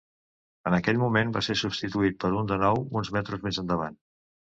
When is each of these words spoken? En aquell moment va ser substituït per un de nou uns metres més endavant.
En 0.69 0.75
aquell 0.77 1.01
moment 1.01 1.33
va 1.35 1.43
ser 1.47 1.55
substituït 1.61 2.17
per 2.25 2.31
un 2.39 2.49
de 2.53 2.57
nou 2.63 2.81
uns 3.01 3.13
metres 3.17 3.45
més 3.49 3.61
endavant. 3.65 4.01